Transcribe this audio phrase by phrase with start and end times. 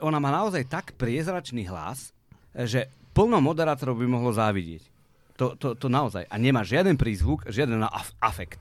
[0.00, 2.12] ona má naozaj tak priezračný hlas,
[2.52, 4.82] že plno moderátorov by mohlo závidieť.
[5.40, 6.28] To, to, to naozaj.
[6.28, 8.60] A nemá žiaden prízvuk, žiaden af- afekt.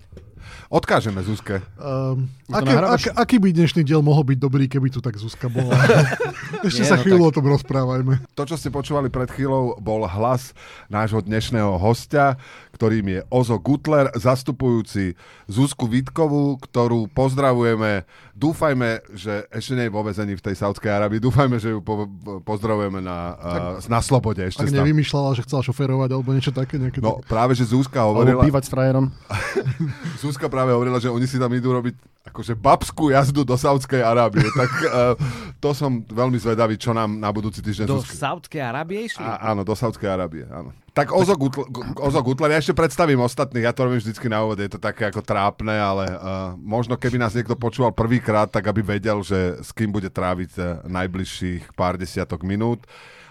[0.68, 1.62] Odkážeme Zuzke.
[1.76, 5.48] Um, to aké, ak, aký by dnešný diel mohol byť dobrý, keby tu tak Zuzka
[5.48, 5.74] bola?
[6.68, 8.14] Ešte Nie, sa no chvíľu tak- o tom rozprávajme.
[8.34, 10.52] To, čo ste počúvali pred chvíľou, bol hlas
[10.88, 12.38] nášho dnešného hostia,
[12.74, 15.14] ktorým je Ozo Gutler, zastupujúci
[15.46, 18.08] Zuzku Vitkovú, ktorú pozdravujeme.
[18.34, 21.20] Dúfajme, že ešte nie je vo vezení v tej Saudskej Arabii.
[21.20, 22.08] Dúfajme, že ju po,
[22.40, 24.40] pozdravujeme na, uh, na slobode.
[24.40, 26.80] Ešte Ak nevymýšľala, že chcela šoférovať alebo niečo také.
[26.80, 27.28] Nejaké No také.
[27.28, 29.06] práve, že Zuzka Alebo hovorila, bývať s frajerom.
[30.30, 31.98] Zuzka práve hovorila, že oni si tam idú robiť
[32.30, 34.46] akože babskú jazdu do Saudskej Arábie.
[34.62, 35.18] tak uh,
[35.58, 38.30] to som veľmi zvedavý, čo nám na budúci týždeň Do Zuzka...
[38.30, 39.26] Saudskej Arábie išli?
[39.26, 40.70] A, áno, do Saudskej Arábie, áno.
[40.94, 41.64] Tak Ozo, Gutl,
[41.98, 45.08] Ozo Gutler, ja ešte predstavím ostatných, ja to robím vždycky na úvod, je to také
[45.08, 49.72] ako trápne, ale uh, možno keby nás niekto počúval prvýkrát, tak aby vedel, že s
[49.72, 52.84] kým bude tráviť uh, najbližších pár desiatok minút.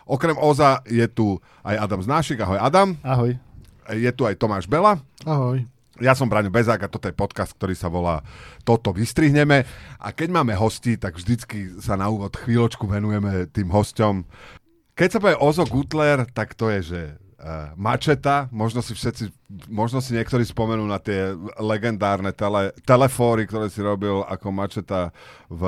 [0.09, 3.37] Okrem Oza je tu aj Adam Znášik, ahoj Adam, Ahoj.
[3.93, 4.97] je tu aj Tomáš Bela,
[5.29, 5.69] Ahoj.
[5.99, 8.23] Ja som Braňo Bezák a toto je podcast, ktorý sa volá
[8.63, 9.67] Toto vystrihneme.
[9.99, 14.23] A keď máme hosti, tak vždycky sa na úvod chvíľočku venujeme tým hosťom.
[14.99, 17.01] Keď sa povie Ozo Gutler, tak to je, že
[17.39, 19.31] uh, mačeta, možno si všetci,
[19.71, 25.15] možno si niektorí spomenú na tie legendárne tele, telefóry, ktoré si robil ako mačeta
[25.47, 25.63] v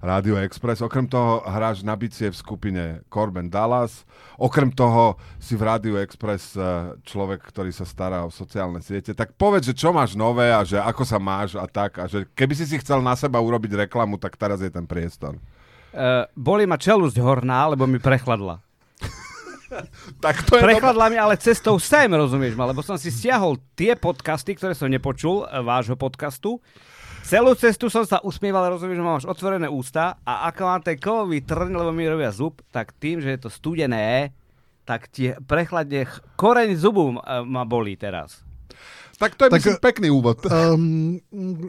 [0.00, 0.80] Radio Express.
[0.80, 4.08] Okrem toho hráš na bicie v skupine Corben Dallas.
[4.40, 9.12] Okrem toho si v Radio Express eh, človek, ktorý sa stará o sociálne siete.
[9.12, 12.00] Tak povedz, že čo máš nové a že ako sa máš a tak.
[12.00, 15.36] A že keby si si chcel na seba urobiť reklamu, tak teraz je ten priestor.
[15.94, 18.63] Uh, boli ma čelusť horná, lebo mi prechladla.
[20.24, 23.94] Tak to je Prechladla mi ale cestou sem, rozumieš ma, lebo som si stiahol tie
[23.94, 26.58] podcasty, ktoré som nepočul, e, vášho podcastu.
[27.24, 31.40] Celú cestu som sa usmieval, rozumieš, že máš otvorené ústa a ako mám ten kovový
[31.40, 34.36] trň, lebo mi robia zub, tak tým, že je to studené,
[34.84, 38.44] tak ti prechladne ch- koreň zubu e, ma bolí teraz.
[39.14, 40.42] Tak to je, Tak- myslím, pekný úvod.
[40.44, 41.16] Um,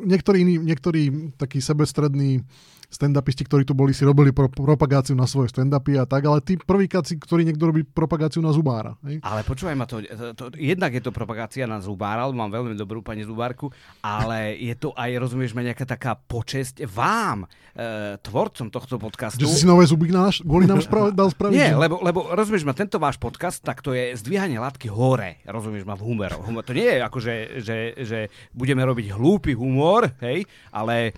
[0.09, 1.01] niektorí, iní, niektorí
[1.37, 2.41] takí sebestrední
[2.89, 6.57] stand-upisti, ktorí tu boli, si robili pro, propagáciu na svoje stand-upy a tak, ale tí
[6.57, 8.95] prvýkrát, si, ktorý niekto robí propagáciu na zubára.
[9.05, 9.21] Hej?
[9.21, 12.75] Ale počúvaj ma to, to, to, jednak je to propagácia na zubára, lebo mám veľmi
[12.77, 13.69] dobrú pani zubárku,
[14.01, 19.43] ale je to aj, rozumieš ma, nejaká taká počesť vám, e, tvorcom tohto podcastu.
[19.43, 21.55] Že si nové zuby náš, kvôli nám spra- dal spraviť?
[21.55, 25.43] Nie, že- lebo, lebo rozumieš ma, tento váš podcast, tak to je zdvíhanie látky hore,
[25.45, 26.31] rozumieš ma, v humor.
[26.41, 26.63] humor.
[26.63, 28.19] To nie je ako, že, že, že
[28.55, 31.13] budeme robiť hlúpy humor, hej, ale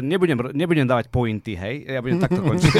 [0.00, 2.72] nebudem, nebudem dávať pointy, hej, ja budem takto končiť.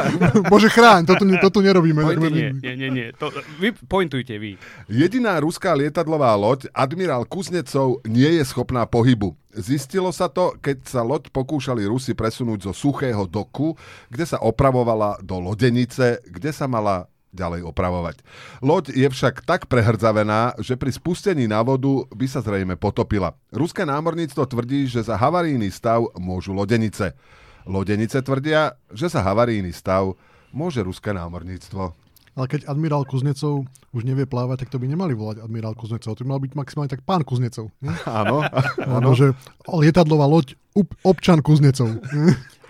[0.52, 2.02] Bože chráň, toto, toto nerobíme.
[2.02, 3.06] pointy nie, nie, nie, nie.
[3.16, 3.30] To,
[3.62, 4.58] vy pointujte vy.
[4.90, 9.38] Jediná ruská lietadlová loď, admirál Kuznecov, nie je schopná pohybu.
[9.52, 13.76] Zistilo sa to, keď sa loď pokúšali Rusi presunúť zo suchého doku,
[14.08, 18.20] kde sa opravovala do lodenice, kde sa mala ďalej opravovať.
[18.60, 23.32] Loď je však tak prehrdzavená, že pri spustení na vodu by sa zrejme potopila.
[23.50, 27.16] Ruské námorníctvo tvrdí, že za havarijný stav môžu lodenice.
[27.64, 30.12] Lodenice tvrdia, že za havarijný stav
[30.52, 31.96] môže ruské námorníctvo.
[32.32, 36.16] Ale keď admirál Kuznecov už nevie plávať, tak to by nemali volať admirál Kuznecov.
[36.16, 37.68] To by mal byť maximálne tak pán Kuznecov.
[38.08, 38.40] Áno,
[38.80, 39.36] Alebo že
[39.68, 42.00] lietadlová loď up- občan Kuznecov.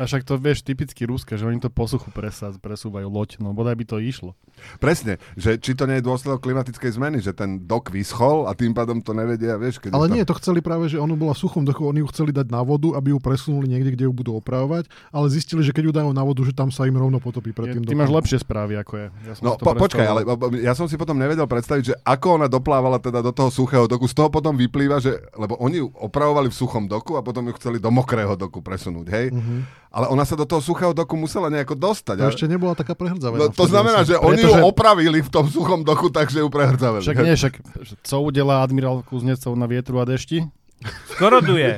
[0.00, 3.52] A však to vieš typicky ruské, že oni to po suchu presaz, presúvajú loď, no
[3.52, 4.32] bodaj by to išlo.
[4.80, 8.72] Presne, že či to nie je dôsledok klimatickej zmeny, že ten dok vyschol a tým
[8.72, 10.12] pádom to nevedia, vieš, keď Ale to...
[10.16, 12.64] nie, to chceli práve, že ono bola v suchom dochu, oni ju chceli dať na
[12.64, 16.10] vodu, aby ju presunuli niekde, kde ju budú opravovať, ale zistili, že keď ju dajú
[16.16, 18.80] na vodu, že tam sa im rovno potopí pred Ja, tým ty máš lepšie správy,
[18.80, 19.06] ako je.
[19.28, 20.20] Ja som No po, počkaj, ale
[20.64, 24.08] ja som si potom nevedel predstaviť, že ako ona doplávala teda do toho suchého doku.
[24.08, 27.52] Z toho potom vyplýva, že, lebo oni ju opravovali v suchom doku a potom ju
[27.60, 29.26] chceli do mokrého doku presunúť, hej?
[29.32, 29.82] Mhm.
[29.92, 32.16] Ale ona sa do toho suchého doku musela nejako dostať.
[32.16, 33.36] To a- ešte nebola taká prehrdzavená.
[33.36, 37.04] No, to znamená, že oni ju Pretože- opravili v tom suchom doku, takže ju prehrdzaveli.
[37.04, 37.54] Však nie, však
[38.00, 40.48] co udelá admirál Kuznecov na vietru a dešti?
[41.12, 41.76] Skoro duje.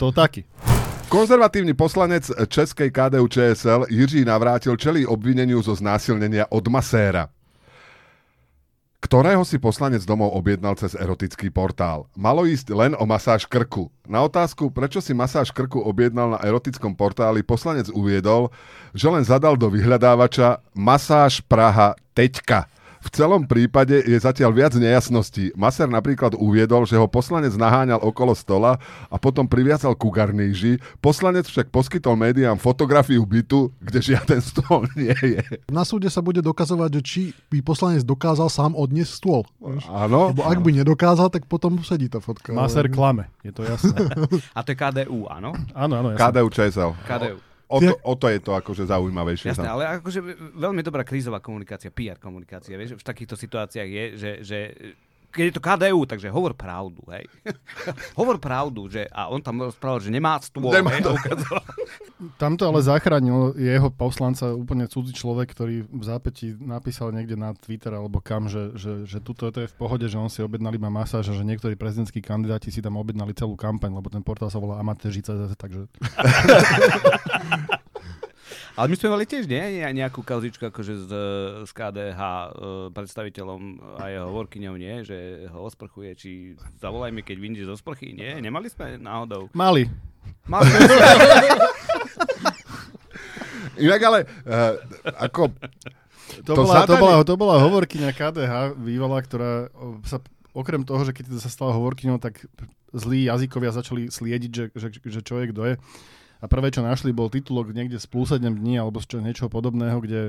[0.00, 0.48] To taky.
[1.08, 7.28] Konzervatívny poslanec Českej KDU ČSL Jiří Navrátil čelí obvineniu zo znásilnenia od maséra
[8.98, 12.10] ktorého si poslanec domov objednal cez erotický portál.
[12.18, 13.88] Malo ísť len o masáž krku.
[14.04, 18.50] Na otázku, prečo si masáž krku objednal na erotickom portáli, poslanec uviedol,
[18.92, 22.66] že len zadal do vyhľadávača masáž Praha Teďka.
[22.98, 25.54] V celom prípade je zatiaľ viac nejasností.
[25.54, 28.76] Maser napríklad uviedol, že ho poslanec naháňal okolo stola
[29.08, 30.82] a potom priviazal ku garníži.
[30.98, 35.42] Poslanec však poskytol médiám fotografiu bytu, kde žiaden stôl nie je.
[35.70, 39.42] Na súde sa bude dokazovať, že či by poslanec dokázal sám odniesť stôl.
[39.88, 40.34] Áno.
[40.34, 42.50] Lebo ak by nedokázal, tak potom sedí tá fotka.
[42.50, 43.94] Maser klame, je to jasné.
[44.56, 45.54] A to je KDU, áno?
[45.72, 46.22] Áno, áno, jasné.
[46.22, 46.90] KDU ČSL.
[47.06, 47.47] KDU.
[47.68, 49.52] O, to, o to je to akože zaujímavejšie.
[49.52, 50.20] Jasné, sa- ale akože
[50.56, 54.58] veľmi dobrá krízová komunikácia, PR komunikácia, vieš, v takýchto situáciách je, že, že
[55.28, 57.28] keď je to KDU, takže hovor pravdu, hej.
[58.20, 61.12] hovor pravdu, že, a on tam rozprával, že nemá stôl, Nemá hej, to.
[62.34, 67.54] Tam to ale zachránil jeho poslanca úplne cudzí človek, ktorý v zápäti napísal niekde na
[67.54, 70.74] Twitter alebo kam, že, že, že tuto to je v pohode, že on si objednal
[70.74, 74.50] iba masáž a že niektorí prezidentskí kandidáti si tam objednali celú kampaň, lebo ten portál
[74.50, 75.86] sa volá amatéži.cz, takže
[78.78, 79.58] Ale my sme mali tiež, nie?
[79.58, 81.10] Ne- Nejakú kauzičku akože z,
[81.66, 82.46] z KDH e,
[82.88, 83.60] predstaviteľom
[83.98, 85.02] a jeho hovorkyňou, nie?
[85.02, 85.18] Že
[85.50, 86.30] ho osprchuje, či
[86.78, 88.38] zavolaj mi, keď vyjdeš zo sprchy, nie?
[88.38, 89.50] Nemali sme náhodou.
[89.52, 89.90] mali.
[90.46, 90.70] Mali.
[93.78, 94.74] Inak ale, uh,
[95.18, 95.50] ako...
[96.38, 99.72] To, To bola, to, zadanie- bola, to bola hovorkyňa KDH bývalá, ktorá
[100.04, 100.20] sa
[100.52, 102.44] okrem toho, že keď sa stala hovorkyňou, tak
[102.90, 105.74] zlí jazykovia začali sliediť, že, že, že čo je, kto je.
[106.38, 109.50] A prvé, čo našli, bol titulok niekde z plus 7 dní alebo z čo, niečoho
[109.50, 110.20] podobného, kde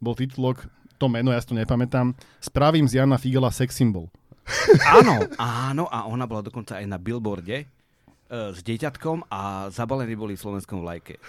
[0.00, 0.64] bol titulok,
[0.96, 4.08] to meno, ja si to nepamätám, Spravím z Jana Figela sex symbol.
[4.98, 7.66] Áno, áno, a ona bola dokonca aj na billboarde e,
[8.50, 11.22] s dieťatkom a zabalení boli v slovenskom vlajke.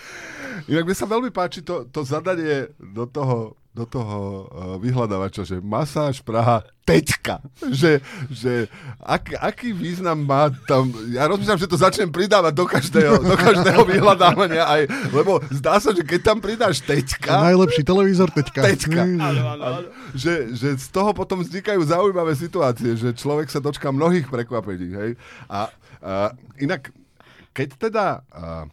[0.66, 5.64] Inak mi sa veľmi páči to, to zadanie do toho, do toho uh, vyhľadávača, že
[5.64, 7.40] masáž Praha teďka.
[7.72, 8.68] Že, že
[9.00, 10.92] ak, aký význam má tam...
[11.16, 14.82] Ja rozmýšľam, že to začnem pridávať do každého, do každého vyhľadávania aj,
[15.16, 18.60] lebo zdá sa, že keď tam pridáš teďka, Najlepší televízor teďka.
[18.60, 19.02] Teďka.
[19.08, 19.20] Mm.
[19.24, 19.88] Áno, áno, áno.
[20.20, 24.90] že, že z toho potom vznikajú zaujímavé situácie, že človek sa dočká mnohých prekvapení.
[24.92, 25.12] Hej?
[25.48, 25.72] A,
[26.04, 26.92] a inak,
[27.56, 28.06] keď teda...
[28.36, 28.68] A,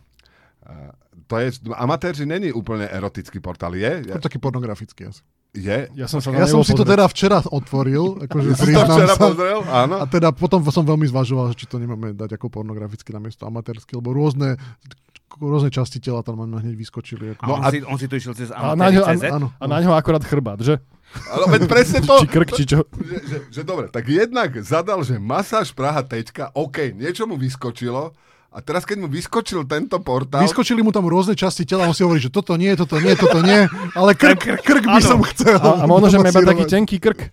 [0.66, 0.90] a,
[1.26, 4.04] to je, amatéři není úplne erotický portál, je?
[4.06, 5.22] To je taký pornografický asi.
[5.56, 5.88] Je?
[5.96, 8.94] Ja som sa Ja na som si to teda včera otvoril, akože Ja som to
[8.94, 9.22] včera sa.
[9.26, 9.96] pozrel, áno.
[9.98, 13.96] A teda potom som veľmi zvažoval, že či to nemáme dať ako pornograficky namiesto amatérsky,
[13.96, 14.60] lebo rôzne,
[15.40, 17.32] rôzne časti tela tam nám hneď vyskočili.
[17.34, 17.42] Ako.
[17.42, 19.78] A on, a- si, on si to išiel cez A na ňo, a, a na
[19.80, 20.76] ňo akorát chrbát, že?
[21.32, 22.12] Ale veď presne to...
[22.22, 22.84] Či krk, či čo?
[23.08, 28.12] Že, že, že dobre, tak jednak zadal, že masáž Praha teďka, OK, niečo mu vyskočilo,
[28.48, 30.40] a teraz keď mu vyskočil tento portál...
[30.40, 33.12] Vyskočili mu tam rôzne časti tela a on si hovorí, že toto nie, toto nie,
[33.12, 35.08] toto nie, ale krk, krk by Áno.
[35.16, 35.60] som chcel.
[35.60, 37.28] A, a možno, že iba taký tenký krk.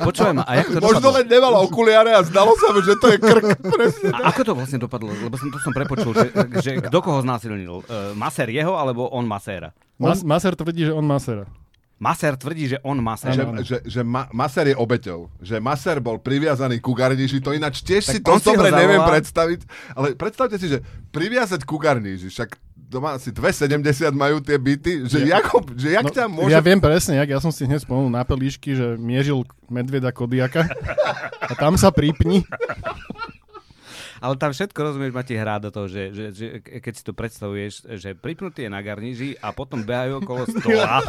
[0.00, 1.16] Počujem, a jak to Možno dopadlo?
[1.20, 3.44] len nemal okuliare a zdalo sa mu, že to je krk.
[3.76, 4.08] Presne.
[4.16, 5.10] A ako to vlastne dopadlo?
[5.12, 6.28] Lebo som to som prepočul, že,
[6.60, 7.84] že kto koho znásilnil?
[7.84, 9.72] Uh, masér jeho, alebo on maséra?
[9.96, 11.48] Mas, maser tvrdí, že on masera.
[11.96, 13.32] Masér tvrdí, že on masér.
[13.32, 15.32] že, že, že ma, Maser je obeťou.
[15.40, 19.12] Že Maser bol priviazaný ku garníži, to ináč tiež Tak si to dobre neviem zavolal.
[19.16, 19.60] predstaviť.
[19.96, 23.80] Ale predstavte si, že priviazať ku garníži, však doma asi 2,70
[24.12, 26.52] majú tie byty, že, ja, jak, ho, že jak No, ťa môže...
[26.52, 30.68] Ja viem presne, jak ja som si hneď spomenul na pelíšky, že miežil medveda Kodiaka
[31.40, 32.44] a tam sa pripni.
[34.16, 37.72] Ale tam všetko, rozumieš, máte hrá do toho, že, že, že keď si to predstavuješ,
[37.96, 41.00] že pripnutý je na garníži a potom behajú okolo stola.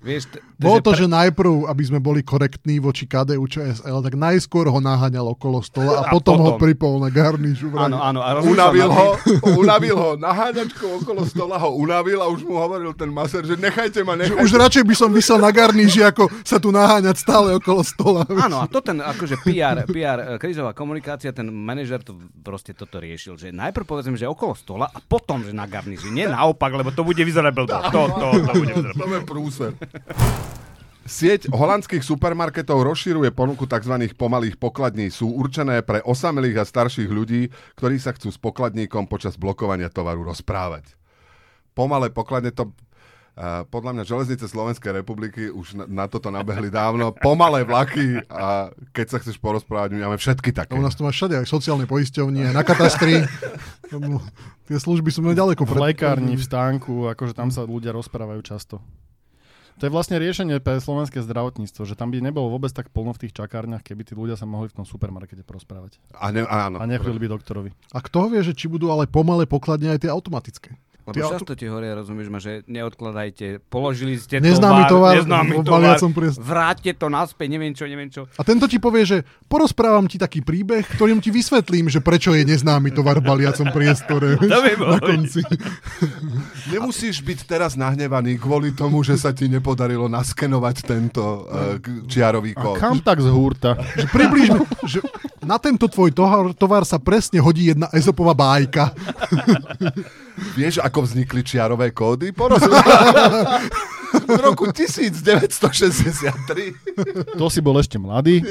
[0.00, 4.14] Vieš, t- Bolo to, pre- že najprv, aby sme boli korektní voči KDU ČSL, tak
[4.14, 6.60] najskôr ho naháňal okolo stola a, A potom, ho potom.
[6.62, 7.68] pripol na garnížu.
[7.70, 8.18] Áno, áno.
[8.18, 9.08] A Unavil ho,
[9.54, 14.00] unavil ho, naháňačkou okolo stola ho unavil a už mu hovoril ten maser, že nechajte
[14.00, 14.40] ma, Že nechajte.
[14.40, 18.24] už radšej by som vysel na garníži, ako sa tu naháňať stále okolo stola.
[18.26, 22.96] Áno, a to ten akože PR, PR, eh, krízová komunikácia, ten manažer to proste toto
[22.96, 26.08] riešil, že najprv povedzme, že okolo stola a potom, že na garniži.
[26.08, 27.76] Nie naopak, lebo to bude vyzerať blbo.
[27.86, 29.04] To, to, to bude vyzerať blbo.
[29.04, 29.70] To je prúser.
[31.10, 33.98] Sieť holandských supermarketov rozširuje ponuku tzv.
[34.14, 35.10] pomalých pokladní.
[35.10, 40.22] Sú určené pre osamelých a starších ľudí, ktorí sa chcú s pokladníkom počas blokovania tovaru
[40.22, 40.94] rozprávať.
[41.74, 42.70] Pomalé pokladne to...
[43.30, 47.14] Uh, podľa mňa železnice Slovenskej republiky už na, na toto nabehli dávno.
[47.14, 50.74] Pomalé vlaky a keď sa chceš porozprávať, my máme všetky také.
[50.76, 53.22] U nás to má všade, aj sociálne poisťovni, aj na katastri.
[54.66, 55.62] Tie služby sú ďaleko.
[55.62, 58.82] V lekárni, v stánku, akože tam sa ľudia rozprávajú často.
[59.80, 63.24] To je vlastne riešenie pre slovenské zdravotníctvo, že tam by nebolo vôbec tak plno v
[63.24, 65.96] tých čakárniach, keby tí ľudia sa mohli v tom supermarkete porozprávať.
[66.12, 66.76] A ne, áno.
[66.76, 67.72] A nechodili by doktorovi.
[67.96, 70.76] A kto vie, že či budú ale pomalé pokladne aj tie automatické.
[71.06, 75.62] Lebo Ty často ti hovoria, rozumieš ma, že neodkladajte, položili ste Neznámy tovar neznámy vo
[75.64, 76.44] tovar, priestore.
[76.44, 78.28] vráťte to naspäť, neviem čo, neviem čo.
[78.36, 82.44] A tento ti povie, že porozprávam ti taký príbeh, ktorým ti vysvetlím, že prečo je
[82.44, 84.36] neznámy tovar v baliacom priestore.
[84.36, 85.40] To by na konci.
[86.70, 91.76] Nemusíš byť teraz nahnevaný kvôli tomu, že sa ti nepodarilo naskenovať tento uh,
[92.06, 92.76] čiarový A kód.
[92.78, 93.74] kam tak z húrta?
[93.96, 95.00] Že približ mi, že
[95.40, 98.92] na tento tvoj tovar, tovar sa presne hodí jedna ezopová bájka.
[100.56, 102.32] Vieš, ako vznikli čiarové kódy?
[102.32, 102.80] Porozumiem.
[104.10, 107.38] v roku 1963.
[107.38, 108.42] To si bol ešte mladý.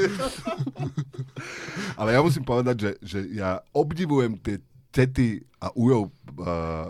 [1.99, 6.09] Ale ja musím povedať, že, že ja obdivujem tie tety a ujov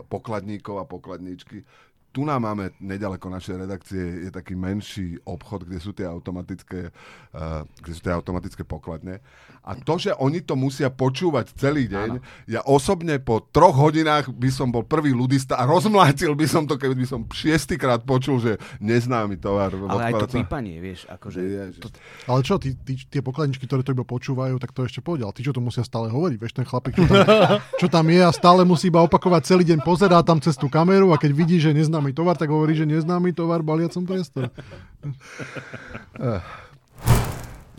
[0.07, 1.65] pokladníkov a pokladníčky.
[2.09, 7.61] Tu nám máme, nedaleko našej redakcie, je taký menší obchod, kde sú tie automatické, uh,
[7.85, 9.21] kde sú tie automatické pokladne.
[9.61, 12.23] A to, že oni to musia počúvať celý deň, Áno.
[12.49, 16.79] ja osobne po troch hodinách by som bol prvý ludista a rozmlátil by som to,
[16.79, 19.69] keby by som šiestýkrát počul, že neznámy tovar.
[19.75, 21.39] Ale aj to pípanie, vieš, akože...
[21.85, 21.93] To...
[22.25, 25.29] Ale čo, tí, tí, tie pokladničky, ktoré to iba počúvajú, tak to ešte povedal.
[25.35, 27.21] Tí, čo to musia stále hovoriť, vieš, ten chlapík, čo tam,
[27.85, 31.13] čo tam je a stále musí iba opakovať celý deň, pozerá tam cez tú kameru
[31.13, 34.47] a keď vidí, že neznámy tovar, tak hovorí, že neznámy tovar baliacom priestor.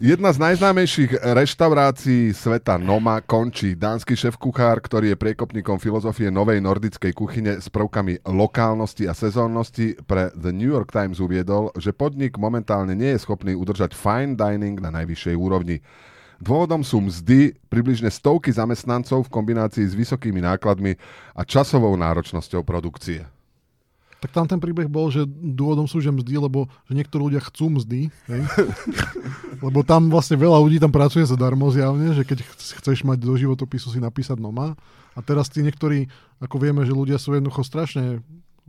[0.00, 3.76] Jedna z najznámejších reštaurácií sveta Noma končí.
[3.76, 10.32] Dánsky šéf-kuchár, ktorý je priekopníkom filozofie novej nordickej kuchyne s prvkami lokálnosti a sezónnosti, pre
[10.36, 14.88] The New York Times uviedol, že podnik momentálne nie je schopný udržať fine dining na
[14.88, 15.84] najvyššej úrovni.
[16.40, 20.96] Dôvodom sú mzdy približne stovky zamestnancov v kombinácii s vysokými nákladmi
[21.36, 23.28] a časovou náročnosťou produkcie.
[24.20, 27.72] Tak tam ten príbeh bol, že dôvodom sú, že mzdy, lebo že niektorí ľudia chcú
[27.80, 28.12] mzdy.
[28.28, 28.42] Hej?
[29.64, 32.44] lebo tam vlastne veľa ľudí tam pracuje zadarmo zjavne, že keď
[32.80, 34.76] chceš mať do životopisu si napísať noma.
[35.16, 36.06] A teraz tí niektorí,
[36.38, 38.20] ako vieme, že ľudia sú jednoducho strašne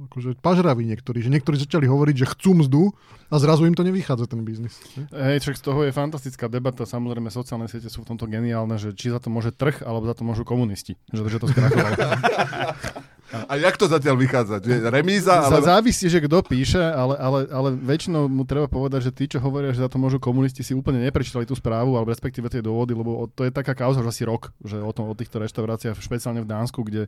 [0.07, 2.83] akože pažraví niektorí, že niektorí začali hovoriť, že chcú mzdu
[3.29, 4.79] a zrazu im to nevychádza ten biznis.
[5.13, 8.95] Hej, však z toho je fantastická debata, samozrejme sociálne siete sú v tomto geniálne, že
[8.95, 11.95] či za to môže trh, alebo za to môžu komunisti, že, že to skrachovalo.
[13.31, 14.59] A jak to zatiaľ vychádza?
[14.91, 15.47] Remíza?
[15.47, 15.63] Ale...
[15.63, 19.71] Závisí, že kto píše, ale, ale, ale väčšinou mu treba povedať, že tí, čo hovoria,
[19.71, 23.31] že za to môžu komunisti, si úplne neprečítali tú správu, alebo respektíve tie dôvody, lebo
[23.31, 26.49] to je taká kauza už asi rok, že o, tom, o týchto reštauráciách, špeciálne v
[26.51, 27.07] Dánsku, kde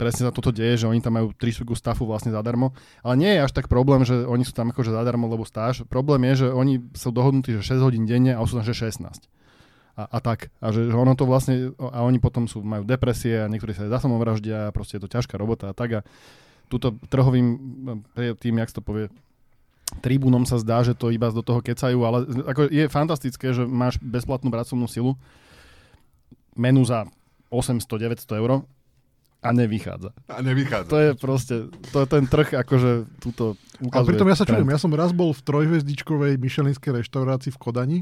[0.00, 2.72] presne sa toto deje, že oni tam majú tri štvrtku stafu vlastne zadarmo.
[3.04, 5.84] Ale nie je až tak problém, že oni sú tam akože zadarmo, lebo stáž.
[5.84, 9.39] Problém je, že oni sú dohodnutí, že 6 hodín denne a sú tam že 16
[9.96, 10.52] a, a tak.
[10.62, 13.86] A že, že ono to vlastne, a oni potom sú, majú depresie a niektorí sa
[13.86, 15.90] aj zasamovraždia a proste je to ťažká robota a tak.
[15.98, 16.06] A
[16.70, 17.58] túto trhovým
[18.38, 19.10] tým, jak to povie,
[19.98, 23.98] tribúnom sa zdá, že to iba do toho kecajú, ale ako je fantastické, že máš
[23.98, 25.18] bezplatnú pracovnú silu,
[26.54, 27.10] menu za
[27.50, 28.62] 800-900 eur
[29.40, 30.14] a nevychádza.
[30.30, 30.90] A nevychádza.
[30.92, 31.54] To je proste,
[31.90, 34.04] to je ten trh, akože túto ukazuje.
[34.04, 37.98] A pritom ja sa čudujem, ja som raz bol v trojhvezdičkovej myšelinskej reštaurácii v Kodani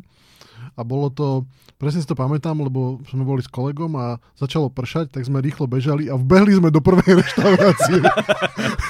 [0.74, 1.48] a bolo to,
[1.80, 5.70] presne si to pamätám, lebo sme boli s kolegom a začalo pršať, tak sme rýchlo
[5.70, 8.02] bežali a vbehli sme do prvej reštaurácie,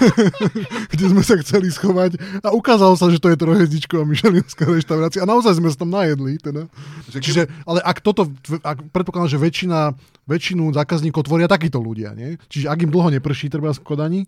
[0.95, 5.31] kde sme sa chceli schovať a ukázalo sa, že to je trojhezdičková myšelinská reštaurácia a
[5.31, 6.41] naozaj sme sa tam najedli.
[6.41, 6.67] Teda.
[7.13, 8.31] Čiže, ale ak toto,
[8.63, 9.93] ak predpokladám, že väčšina,
[10.25, 12.41] väčšinu zákazníkov tvoria takíto ľudia, nie?
[12.49, 14.23] Čiže ak im dlho neprší, treba v Kodani,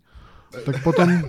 [0.51, 1.07] tak potom...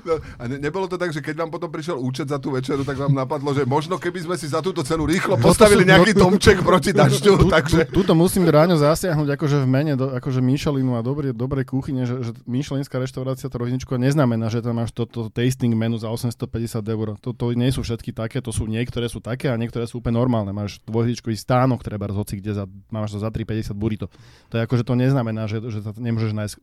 [0.00, 2.86] No, a ne, nebolo to tak, že keď vám potom prišiel účet za tú večeru,
[2.86, 5.90] tak vám napadlo, že možno keby sme si za túto cenu rýchlo no postavili sú,
[5.92, 7.80] nejaký no, domček proti dažďu, tu, takže...
[7.92, 12.22] Tuto musím ráno zasiahnuť akože v mene, do, akože Michelinu a dobrej, dobrej kuchyne, že,
[12.24, 16.80] že Michelinská reštaurácia, to rovničko neznamená, že tam máš toto to tasting menu za 850
[16.80, 17.06] eur.
[17.20, 20.16] To, to nie sú všetky také, to sú niektoré sú také a niektoré sú úplne
[20.16, 20.54] normálne.
[20.56, 24.06] Máš dvojhviezdičkový stánok, treba hoci kde za, máš to za 3,50 burrito.
[24.48, 26.54] To je akože to neznamená, že, že nemôžeš nájsť.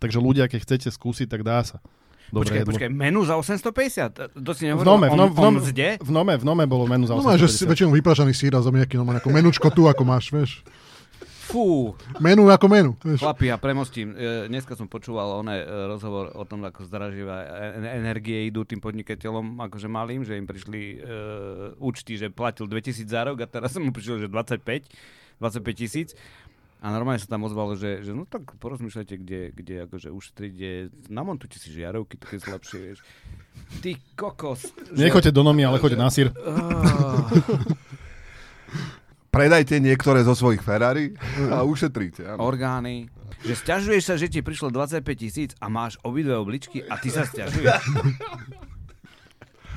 [0.00, 1.78] Takže ľudia, keď chcete skúsiť, tak dá sa.
[2.26, 2.70] Dobre, počkaj, jedlo.
[2.74, 4.42] počkaj, menu za 850?
[4.42, 5.58] To si v nome, v, nome, v, nome,
[6.02, 7.22] v, nome, v nome bolo menu za 850.
[7.22, 10.66] No máš väčšinou vypražaný sír a nejaký no, ako menučko tu, ako máš, vieš.
[11.46, 11.94] Fú.
[12.18, 12.90] Menu ako menu.
[12.98, 13.22] Vieš.
[13.22, 14.10] Chlapi, ja premostím.
[14.18, 17.46] E, dneska som počúval oné e, rozhovor o tom, ako zdraživé
[17.94, 23.22] energie idú tým podnikateľom, akože malým, že im prišli uh, účty, že platil 2000 za
[23.22, 24.90] rok a teraz som mu prišiel, že 25,
[25.38, 26.18] 25 tisíc.
[26.86, 30.72] A normálne sa tam ozvalo, že, že no tak porozmýšľajte, kde, kde akože ušetriť, kde
[31.10, 33.02] namontujte si žiarovky, to keď lepšie, vieš.
[33.82, 34.70] Ty kokos.
[34.94, 36.30] Nechoďte do nomy, ale choďte na sír.
[36.46, 37.26] Ah.
[39.34, 41.18] Predajte niektoré zo svojich Ferrari
[41.50, 42.22] a ušetríte.
[42.22, 42.46] Áno.
[42.46, 43.10] Orgány.
[43.42, 47.26] Že stiažuješ sa, že ti prišlo 25 tisíc a máš obidve obličky a ty sa
[47.26, 47.82] stiažuješ.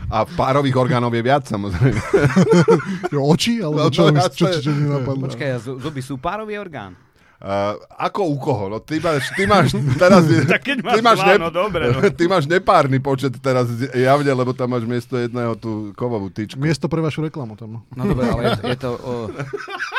[0.09, 2.01] A párových orgánov je viac, samozrejme.
[3.33, 3.61] oči?
[3.61, 5.29] Alebo no, čo, no, čo, čo, čo, čo napadlo?
[5.29, 6.97] Počkaj, zuby sú párový orgán.
[7.39, 8.65] Uh, ako u koho?
[8.67, 10.27] No ty máš, ty máš teraz...
[10.51, 12.03] tak keď máš, ty máš, ne, no, dobre, no.
[12.19, 16.59] ty máš nepárny počet teraz javne, lebo tam máš miesto jedného tú kovovú tyčku.
[16.59, 17.87] Miesto pre vašu reklamu tam.
[17.95, 18.91] No dobre, ale je, je to...
[18.91, 19.31] O,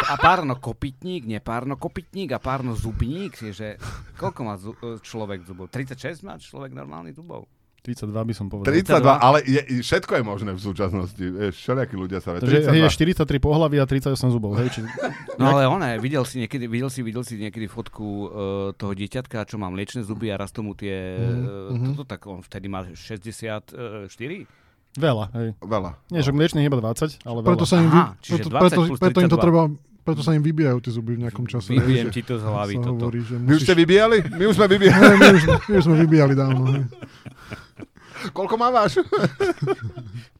[0.04, 3.80] a párno kopytník, nepárno kopytník a párno zubník, že
[4.20, 5.72] koľko má zu, človek zubov?
[5.72, 7.48] 36 má človek normálny zubov?
[7.80, 8.76] 32 by som povedal.
[8.76, 9.26] 32, 32.
[9.26, 11.24] ale je, všetko je možné v súčasnosti.
[11.56, 12.36] Všelijakí ľudia sa...
[12.36, 14.60] Takže je 43 pohlavy a 38 zubov.
[14.60, 14.80] Hej, či...
[15.40, 18.28] No ale ona, videl si niekedy, videl si, videl si niekedy fotku uh,
[18.76, 21.16] toho dieťatka, čo má mliečne zuby a rastú mu tie...
[21.16, 21.80] Mm-hmm.
[21.80, 23.72] Uh, toto, tak on vtedy má 64?
[24.98, 25.48] Veľa, hej.
[25.62, 25.90] Veľa.
[26.10, 27.70] Nie, že mliečných iba 20, ale preto veľa.
[27.70, 29.70] Sa im, Aha, preto, preto, preto im to treba
[30.00, 31.76] preto sa im vybijajú tie zuby v nejakom čase.
[31.76, 32.96] Vybijem ti to z hlavy toto.
[32.96, 33.82] hovorí, že Vy už ste musíš...
[33.84, 34.16] vybíjali?
[34.36, 35.02] My už sme vybíjali.
[35.04, 36.62] Hej, my, už, my už sme vybíjali dávno.
[36.72, 36.84] hej.
[38.36, 39.00] Koľko má váš?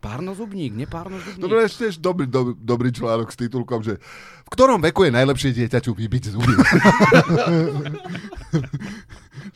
[0.05, 1.41] Párnozubník, nepárnozubník.
[1.41, 3.97] Dobre, ešte dobrý, dobrý, dobrý článok s titulkom, že
[4.45, 6.53] v ktorom veku je najlepšie dieťaťu vybiť zuby?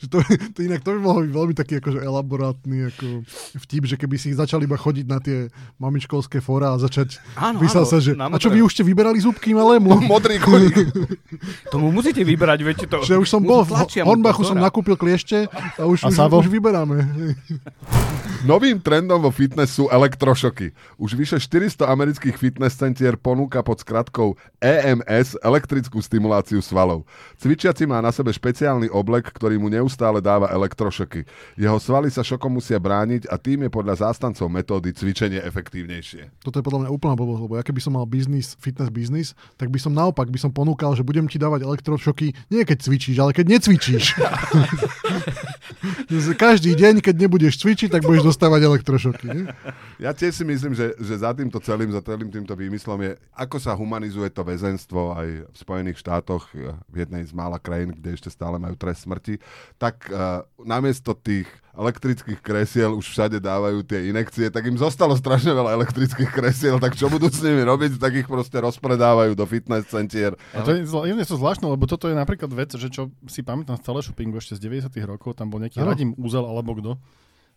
[0.05, 0.17] Že to,
[0.53, 3.25] to inak to by mohol byť veľmi taký akože elaborátny ako
[3.57, 5.49] vtip, že keby si začali iba chodiť na tie
[5.81, 9.57] mamičkovské fóra a začať Áno, áno, sa, že a čo vy už ste vyberali zubky
[9.57, 9.97] malému?
[10.13, 10.77] Modrý koník.
[11.73, 13.01] Tomu musíte vybrať, viete to.
[13.01, 13.73] Že už som bol, v
[14.05, 17.01] Hornbachu som nakúpil kliešte a už, A už, už vyberáme.
[18.45, 20.69] Novým trendom vo fitness sú elektrošoky.
[21.01, 27.09] Už vyše 400 amerických fitness centier ponúka pod skratkou EMS elektrickú stimuláciu svalov.
[27.41, 31.25] Cvičiaci má na sebe špeciálny oblek, ktorý mu neustále dáva elektrošoky.
[31.57, 36.45] Jeho svaly sa šokom musia brániť a tým je podľa zástancov metódy cvičenie efektívnejšie.
[36.45, 39.73] Toto je podľa mňa úplná blbosť, lebo ja keby som mal biznis, fitness biznis, tak
[39.73, 43.33] by som naopak by som ponúkal, že budem ti dávať elektrošoky nie keď cvičíš, ale
[43.33, 44.05] keď necvičíš.
[46.45, 49.25] Každý deň, keď nebudeš cvičiť, tak budeš dostávať elektrošoky.
[49.31, 49.45] Nie?
[49.95, 53.57] Ja tiež si myslím, že, že za týmto celým, za celým týmto výmyslom je, ako
[53.63, 58.11] sa humanizuje to väzenstvo aj v Spojených štátoch, eh, v jednej z mála krajín, kde
[58.11, 59.39] ešte stále majú trest smrti,
[59.79, 65.51] tak uh, namiesto tých elektrických kresiel už všade dávajú tie inekcie, tak im zostalo strašne
[65.51, 69.87] veľa elektrických kresiel, tak čo budú s nimi robiť, tak ich proste rozpredávajú do fitness
[69.91, 70.33] centier.
[70.55, 73.75] A to je, je to zvláštne, lebo toto je napríklad vec, že čo si pamätám
[73.75, 75.91] z teleshoppingu ešte z 90 rokov, tam bol nejaký Áno.
[75.91, 76.95] Radim Úzel alebo kto,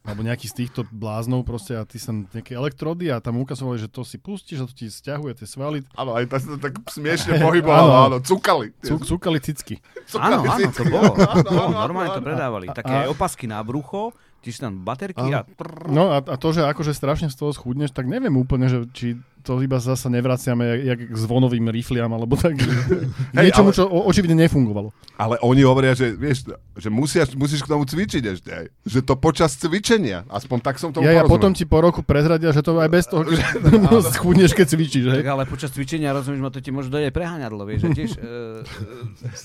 [0.09, 3.87] alebo nejaký z týchto bláznov proste a ty sa nejaké elektrody a tam ukazovali, že
[3.87, 5.85] to si pustíš a to ti stiahuje tie svaly.
[5.93, 8.05] Áno, aj sa to tak smiešne pohybovalo, Áno.
[8.09, 8.73] áno, cukali.
[8.81, 9.77] Cuk, cukali cicky.
[10.17, 11.13] Áno, áno, to bolo.
[11.29, 12.73] Áno, áno, normálne to predávali.
[12.73, 15.43] Také A- opasky na brucho, tiež tam baterky a...
[15.91, 19.19] No a, a to, že akože strašne z toho schudneš, tak neviem úplne, že či
[19.43, 22.59] to iba zasa nevraciame jak, jak k zvonovým rifliam, alebo tak.
[23.39, 24.93] Hej, niečomu, ale- čo očividne nefungovalo.
[25.17, 26.47] Ale oni hovoria, že, vieš,
[26.79, 28.67] že musiaš, musíš k tomu cvičiť ešte aj.
[28.87, 30.23] Že to počas cvičenia.
[30.31, 31.35] Aspoň tak som tomu Ja, ja porozumel.
[31.35, 33.43] potom ti po roku prezradia, že to aj bez toho, že
[34.15, 35.05] schudneš, keď cvičíš.
[35.11, 35.19] Hej?
[35.25, 38.21] Tak ale počas cvičenia, rozumieš, ma to ti môže dojde preháňadlo, vieš, že tiež e,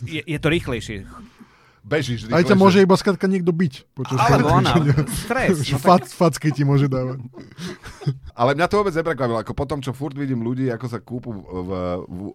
[0.06, 1.10] je, je to rýchlejšie.
[1.84, 3.74] Bežíš Aj ťa môže iba skladka niekto byť.
[3.92, 4.72] Počas Alebo ona,
[5.22, 5.60] stres.
[5.68, 7.20] No, tak, fac, facky ti môže dávať.
[8.40, 9.38] Ale mňa to vôbec neprekvapilo.
[9.38, 11.70] Ako potom, čo furt vidím ľudí, ako sa kúpu v, v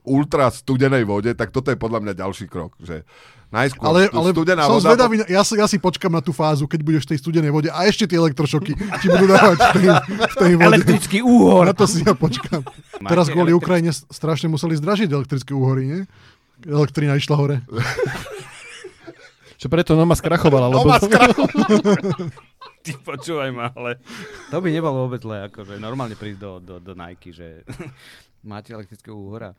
[0.05, 2.77] ultra studenej vode, tak toto je podľa mňa ďalší krok.
[2.79, 3.03] Že
[3.49, 4.93] najskôr Ale, ale studená som voda...
[4.93, 7.49] zvedavý, na- ja, si- ja si počkam na tú fázu, keď budeš v tej studenej
[7.49, 10.69] vode a ešte tie elektrošoky ti budú dávať v tej, v tej vode.
[10.69, 11.65] Elektrický úhor.
[11.65, 12.61] Na to si ja počkam.
[13.01, 16.01] Máte Teraz kvôli elektri- Ukrajine strašne museli zdražiť elektrické úhory, nie?
[16.63, 17.57] Elektrina išla hore.
[19.59, 20.71] Že preto Noma skrachovala.
[20.71, 20.87] Lebo...
[20.87, 21.03] Noma
[22.87, 23.99] Ty počúvaj ma, ale
[24.55, 27.67] to by nebolo vôbec zle, akože normálne prísť do, do, do Nike, že
[28.51, 29.59] máte elektrického úhora.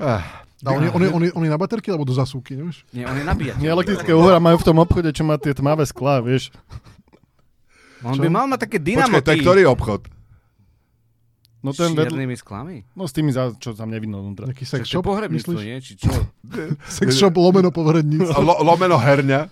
[0.00, 2.82] Ah, A oni, oni, oni, oni na baterky alebo do zasúky, nevieš?
[2.90, 3.60] Nie, on je nabíjateľ.
[3.62, 6.50] Nie, elektrické uhora majú v tom obchode, čo má tie tmavé sklá, vieš.
[8.02, 8.20] On Čo?
[8.20, 10.00] by mal mať také počkaj, to je ktorý obchod?
[11.64, 12.84] No ten čiernymi sklami.
[12.92, 14.44] no s tými, za, čo tam nevidno vnútra.
[14.44, 15.64] Nejaký Sex sex shop, myslíš?
[15.64, 15.78] nie?
[15.80, 16.12] Či čo?
[17.00, 18.36] Sex shop lomeno pohrebníctvo.
[18.48, 19.48] Lo, lomeno herňa.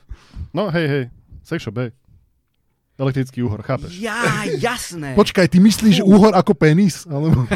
[0.53, 1.05] No hej, hej,
[1.40, 1.96] sex shop, hej.
[2.94, 3.96] Elektrický úhor, chápeš?
[3.96, 4.20] Ja,
[4.52, 5.16] jasné.
[5.16, 7.02] Počkaj, ty myslíš úhor ako penis?
[7.05, 7.48] Alebo...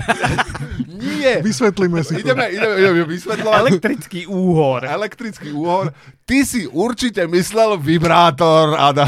[0.88, 1.38] Nie.
[1.38, 2.24] Vysvetlíme si to.
[2.24, 3.60] Ideme, ideme, ideme vysvetľovať.
[3.60, 4.80] Elektrický úhor.
[4.82, 5.92] Elektrický úhor.
[6.24, 9.06] Ty si určite myslel vibrátor, Adam.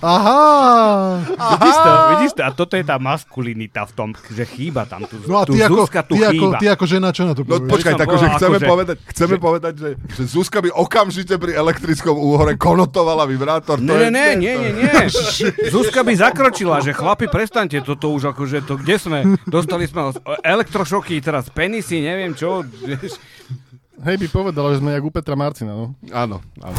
[0.00, 0.40] Aha!
[1.52, 2.40] Vidíš to, vidíš to?
[2.40, 5.02] A toto je tá maskulinita v tom, že chýba tam.
[5.02, 6.56] Tu, No a tu ty ako, Zuzka tu ty, ako, chýba.
[6.56, 7.68] ty ako žena, čo na to No povieš?
[7.68, 11.52] počkaj, som tak povedal, chceme, akože- povedať, chceme povedať, že, že Zuzka by okamžite pri
[11.54, 13.47] elektrickom úhore konotovala vibrátor.
[13.48, 14.92] To Nie, je, nie, nie, nie, nie.
[15.74, 19.18] Zuzka by zakročila, že chlapi, prestaňte toto už akože to, kde sme?
[19.48, 20.12] Dostali sme
[20.44, 22.60] elektrošoky, teraz penisy, neviem čo.
[22.84, 23.16] vieš.
[23.98, 25.96] Hej, by povedala, že sme jak u Petra Marcina, no.
[26.14, 26.78] Áno, áno.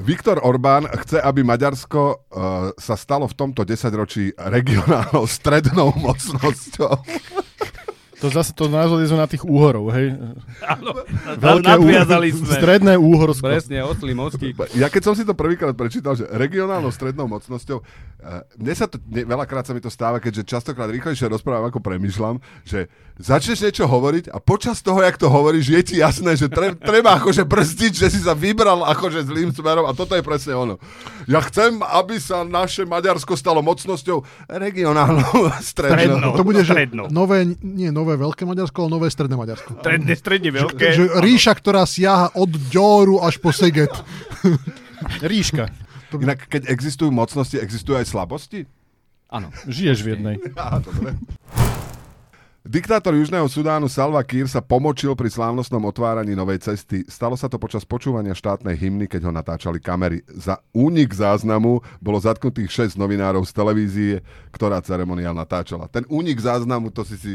[0.00, 2.16] Viktor Orbán chce, aby Maďarsko uh,
[2.78, 6.94] sa stalo v tomto desaťročí regionálnou strednou mocnosťou.
[8.20, 10.12] To zase to názvali sme na tých úhorov, hej.
[10.60, 10.92] Áno,
[11.40, 12.52] Veľké nadviazali úhor- sme.
[12.52, 13.48] Stredné úhorsko.
[13.48, 14.52] Presne, osli mostík.
[14.76, 19.00] Ja keď som si to prvýkrát prečítal, že regionálnou strednou mocnosťou, uh, mne sa to,
[19.08, 23.84] ne, veľakrát sa mi to stáva, keďže častokrát rýchlejšie rozprávam, ako premyšľam, že začneš niečo
[23.84, 27.92] hovoriť a počas toho, jak to hovoríš, je ti jasné, že tre, treba akože brzdiť,
[27.94, 30.76] že si sa vybral akože zlým smerom a toto je presne ono.
[31.24, 36.20] Ja chcem, aby sa naše Maďarsko stalo mocnosťou regionálnou strednou.
[36.20, 36.32] Strednou.
[36.36, 37.06] To bude, že Strednou.
[37.08, 39.82] nové, nie nové veľké Maďarsko, ale nové stredné Maďarsko.
[39.82, 40.86] Stredne, stredne veľké.
[40.96, 43.92] Že ríša, ktorá siaha od Ďoru až po Seget.
[45.22, 45.70] Ríška.
[46.16, 48.66] Inak, keď existujú mocnosti, existujú aj slabosti?
[49.30, 49.54] Áno.
[49.70, 50.36] Žiješ v jednej.
[50.58, 51.14] Á, dobre.
[52.60, 57.08] Diktátor Južného Sudánu Salva Kiir sa pomočil pri slávnostnom otváraní novej cesty.
[57.08, 60.20] Stalo sa to počas počúvania štátnej hymny, keď ho natáčali kamery.
[60.28, 64.14] Za únik záznamu bolo zatknutých 6 novinárov z televízie,
[64.52, 65.88] ktorá ceremoniál natáčala.
[65.88, 67.32] Ten únik záznamu, to si si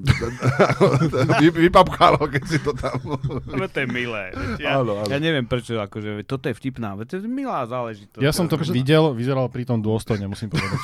[1.42, 2.94] vy- vypapkalo, keď si to tam...
[3.50, 4.30] Ale to je milé.
[4.56, 5.10] Ja, Áno, áno.
[5.10, 8.22] ja neviem prečo, akože toto je vtipná, to je milá záležitosť.
[8.22, 10.78] Ja som to videl, vyzeral pritom dôstojne, musím povedať.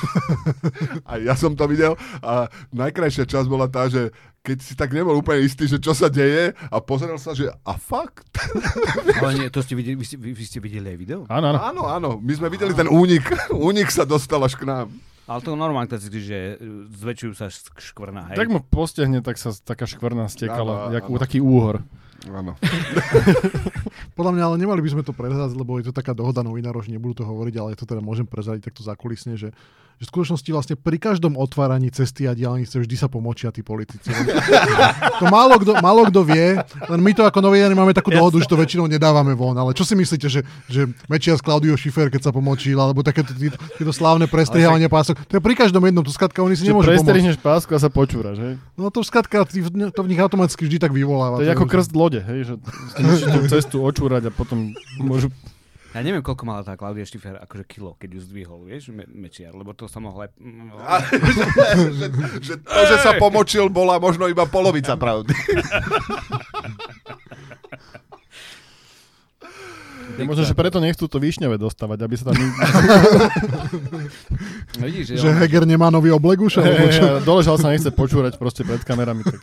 [1.09, 4.09] A ja som to videl a najkrajšia časť bola tá, že
[4.41, 7.73] keď si tak nebol úplne istý, že čo sa deje a pozeral sa, že a
[7.75, 8.31] fakt?
[9.21, 11.19] Ale nie, to ste videli, vy, ste, vy, vy ste videli aj video?
[11.27, 11.59] Áno, áno.
[11.59, 13.27] Áno, áno, my sme videli ten únik.
[13.51, 14.87] Únik sa dostal až k nám.
[15.27, 18.37] Ale to normálne, keď si že e, zväčšujú sa škvrna, hej.
[18.39, 21.19] Tak mu postehne, tak sa taká škvrna Áno, stekala, jak áno.
[21.19, 21.83] taký úhor.
[22.31, 22.55] Áno.
[24.17, 26.95] Podľa mňa ale nemali by sme to prezrať, lebo je to taká dohoda novinárov, že
[26.95, 29.51] nebudú to hovoriť, ale to teda môžem prezradiť takto zákulisne, že,
[29.97, 34.13] že v skutočnosti vlastne pri každom otváraní cesty a diálnice vždy sa pomočia tí politici.
[35.21, 38.45] to málo kto, málo kto vie, len my to ako novinári máme takú dohodu, že
[38.45, 39.57] to väčšinou nedávame von.
[39.57, 43.89] Ale čo si myslíte, že, že s Klaudiou Schiffer, keď sa pomočil, alebo takéto tieto
[43.89, 47.41] slávne prestrihávanie pások, to je pri každom jednom, to skratka oni si nemôžu pomôcť.
[47.41, 48.53] pásku a sa počúraš, hej?
[48.77, 51.41] No to skratka to v nich automaticky vždy tak vyvoláva.
[51.41, 52.53] To je ako krst lode, hej?
[52.53, 52.53] Že
[53.49, 55.33] cestu očúrať a potom môžu...
[55.95, 59.55] Ja neviem, koľko mala tá Klaudia Schiffer, akože kilo, keď ju zdvihol, vieš, me, mečiar,
[59.55, 60.31] lebo to sa mohlo aj...
[60.83, 60.99] A,
[61.99, 62.07] že,
[62.43, 65.31] že to, že sa pomočil, bola možno iba polovica pravdy.
[70.17, 72.35] Je možno, že preto nechcú to výšňové dostávať, aby sa tam...
[74.81, 76.57] No vidíš, že, Že on, Heger nemá nový oblek už?
[76.57, 76.61] Čo?
[76.65, 79.21] Hej, doležal sa nechce počúrať proste pred kamerami.
[79.21, 79.37] Tak...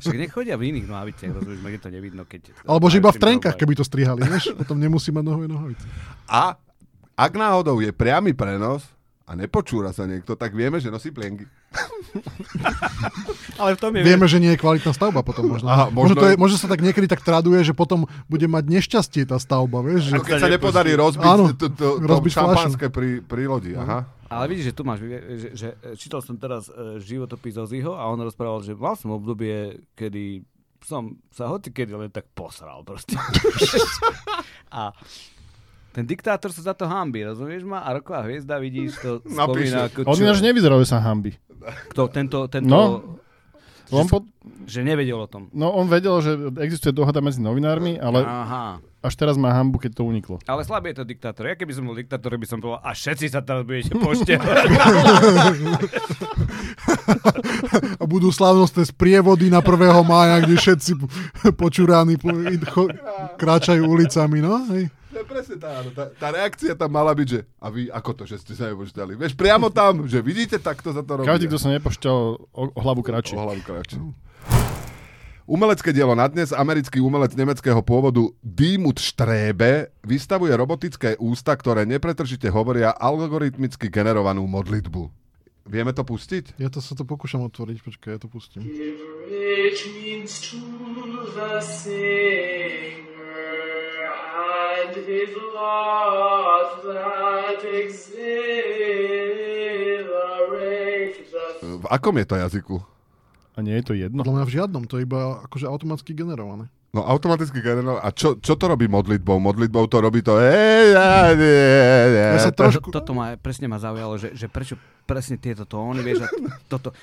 [0.00, 2.40] však nechodia v iných nohaviciach, rozumieš, kde to nevidno, keď...
[2.64, 4.56] Alebo že iba v trenkách, keby to strihali, vieš?
[4.56, 5.84] Potom nemusí mať nohové nohavice.
[6.24, 6.56] A
[7.18, 8.86] ak náhodou je priamy prenos
[9.28, 11.44] a nepočúra sa niekto, tak vieme, že nosí plienky.
[13.60, 14.02] Ale v tom je...
[14.04, 15.68] Vieme, že nie je kvalitná stavba potom možno.
[15.68, 18.64] Aha, možno- možno, to je, možno sa tak niekedy tak traduje, že potom bude mať
[18.66, 20.14] nešťastie tá stavba, vieš?
[20.14, 20.22] Že...
[20.22, 23.72] Keď sa nepodarí rozbiť Áno, to, to, rozbiť šampanské pri, pri lodi.
[23.74, 24.06] Aha.
[24.28, 28.20] Ale vidíš, že tu máš, že, že čítal som teraz uh, životopis Oziho a on
[28.20, 30.44] rozprával, že mal som obdobie, kedy
[30.84, 33.16] som sa hoci kedy len tak posral proste.
[34.78, 34.92] a
[35.90, 37.80] ten diktátor sa za to hambí, rozumieš ma?
[37.80, 41.34] A roková hviezda, vidíš, to spomína ako On ináč nevyzeral, že sa hambi.
[41.88, 42.82] Kto, tento, tento, No.
[43.84, 44.20] že, On, po,
[44.64, 45.48] že nevedel o tom.
[45.50, 48.78] no, on vedel, že existuje dohoda medzi novinármi, ale Aha.
[49.00, 50.36] až teraz má hambu, keď to uniklo.
[50.44, 51.44] Ale slabý je to diktátor.
[51.44, 54.66] Ja keby som bol diktátor, by som povedal, a všetci sa teraz budete poštievať.
[57.96, 59.66] A budú slavnostné sprievody na 1.
[60.04, 60.90] mája, kde všetci
[61.54, 62.32] počúraní po-
[62.68, 62.92] cho-
[63.36, 64.62] kráčajú ulicami, no?
[64.70, 64.92] Hej.
[65.28, 68.40] Presne tá, áno, tá, tá reakcia tam mala byť, že a vy ako to, že
[68.40, 69.12] ste sa nepočítali?
[69.12, 71.28] Vieš, priamo tam, že vidíte, takto sa to robí.
[71.28, 72.16] Každý, kto sa nepošťal
[72.48, 73.36] o, o hlavu kratšie.
[73.36, 74.00] O hlavu kratšie.
[75.48, 76.52] Umelecké dielo na dnes.
[76.52, 85.08] Americký umelec nemeckého pôvodu Dimut Strebe vystavuje robotické ústa, ktoré nepretržite hovoria algoritmicky generovanú modlitbu.
[85.68, 86.56] Vieme to pustiť?
[86.56, 88.64] Ja to sa to pokúšam otvoriť, počkaj, ja to pustím.
[88.64, 89.84] Which
[94.88, 98.38] and his lot that exhilarate
[101.28, 102.80] the V akom je to jazyku?
[103.58, 104.24] A nie je to jedno?
[104.24, 106.70] Podľa mňa v žiadnom, to je iba akože automaticky generované.
[106.88, 108.00] No automaticky generál.
[108.00, 109.36] A čo, čo to robí modlitbou?
[109.36, 110.40] Modlitbou to robí to...
[110.40, 111.84] Ej, ja, nie,
[112.16, 112.28] nie.
[112.32, 112.88] Ja sa trošku...
[112.88, 116.28] Toto ma presne ma zaujalo, že, že prečo presne tieto tóny, vieš, a
[116.64, 116.96] toto...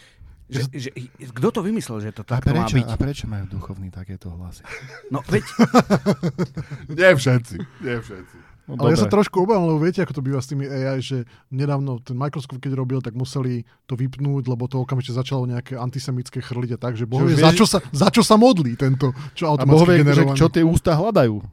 [0.45, 0.89] Že, že,
[1.33, 2.85] kto to vymyslel, že to A takto má prečo, byť?
[2.85, 4.61] a prečo majú duchovní takéto hlasy?
[5.13, 5.41] No veď,
[7.01, 7.55] Nie všetci.
[7.81, 8.37] Nie všetci.
[8.65, 9.15] No, Ale ja sa dobre.
[9.21, 12.73] trošku obávam, lebo viete, ako to býva s tými AI, že nedávno ten Microsoft, keď
[12.73, 17.05] robil, tak museli to vypnúť, lebo to okamžite začalo nejaké antisemické chrliť a tak, že
[17.05, 20.13] boh vie, za, čo sa, za čo sa modlí tento, čo A Boh automaticky vie,
[20.13, 21.45] že čo tie ústa hľadajú.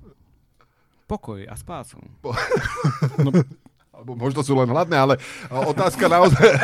[1.05, 2.01] pokoj a spásu.
[4.03, 5.15] Alebo možno sú len hladné, ale
[5.47, 6.43] otázka naozaj...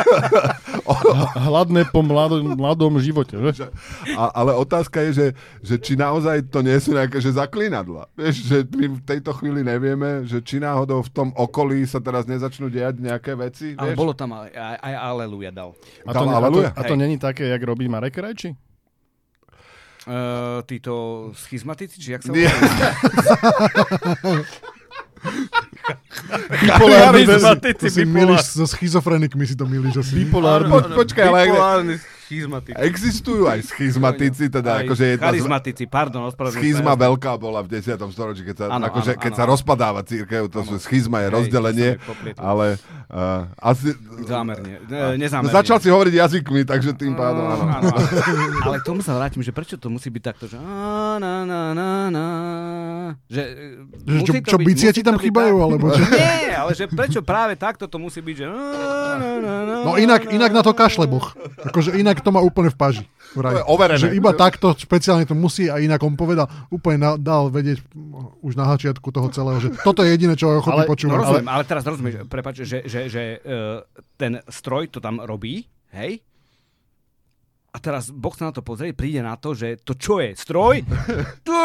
[1.46, 3.70] Hladné po mladom, mladom živote, že?
[4.18, 5.26] A, ale otázka je, že,
[5.62, 8.10] že či naozaj to nie sú nejaké že zaklinadla.
[8.18, 12.26] Vieš, že my v tejto chvíli nevieme, že či náhodou v tom okolí sa teraz
[12.26, 13.78] nezačnú diať nejaké veci.
[13.78, 13.98] Ale Vieš?
[14.02, 15.70] bolo tam aj, aj, aj aleluja dal.
[16.02, 16.70] A to, Dal a to, aleluja.
[16.74, 18.50] a to není také, jak robí Marek Krajči?
[20.08, 22.32] Uh, títo schizmatici, či jak sa
[26.60, 27.26] Bipolárny,
[27.74, 30.14] To si milíš so schizofrenikmi, si to milíš asi.
[30.14, 31.94] bipolárny, Po, počkaj, ale ak, Bipolárny
[32.28, 32.76] Schizmatici.
[32.76, 37.00] Existujú aj schizmatici, teda Aj akože jedna z, charizmatici, pardon, ospravedlňujem schizma sa.
[37.00, 37.96] veľká bola v 10.
[38.06, 41.28] storočí, keď sa, Áno, akože, áno, keď áno, sa rozpadáva církev, to sú schizma je
[41.28, 41.90] Hej, rozdelenie,
[42.36, 42.76] ale
[43.08, 43.96] uh, asi...
[44.20, 45.48] Zámerne, ne, No, nezámerne.
[45.50, 47.64] začal si hovoriť jazykmi, takže tým pádom áno.
[47.66, 48.06] Áno, áno.
[48.66, 51.88] Ale k tomu sa vrátim, že prečo to musí byť takto, že na, na, na,
[52.08, 52.26] na,
[53.24, 53.42] že,
[54.04, 56.02] e, Že čo, čo byť- bicie ti tam chýbajú, alebo čo?
[56.12, 58.52] Nie, ale že prečo práve takto to musí byť, že á,
[59.16, 61.32] na, na, na, No inak, inak na to kašle Boh.
[61.60, 63.04] Akože inak to má úplne v paži.
[63.28, 63.54] To Vraj.
[63.54, 64.00] je overené.
[64.00, 68.40] Že iba takto špeciálne to musí a inak on povedal, úplne na, dal vedieť mm,
[68.40, 71.18] už na začiatku toho celého, že toto je jediné, čo je ochotný Ale- No počúvať.
[71.18, 76.24] rozumiem, ale teraz rozumieš, prepáč, že, že, že uh, ten stroj to tam robí, hej?
[77.68, 80.80] A teraz Boh sa na to pozrie, príde na to, že to čo je, stroj?
[81.46, 81.60] To!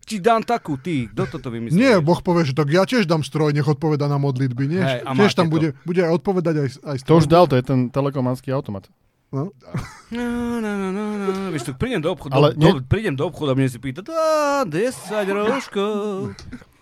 [0.00, 1.78] Ti dám takú, ty, kto toto vymyslel?
[1.78, 4.82] Nie, Boh povie, že tak ja tiež dám stroj, nech odpoveda na modlitby, nie?
[4.82, 5.54] Hej, a tiež tam to.
[5.54, 7.18] bude, bude aj odpovedať aj, aj To stroj.
[7.20, 8.90] už dal, to je ten telekomanský automat.
[9.30, 9.54] No.
[10.10, 11.54] No, no, no, no, no.
[11.54, 14.02] Vieš, tu prídem do obchodu, Ale do, nie- prídem do obchodu a mne si pýta,
[14.02, 16.34] "Á, 10 rožkov.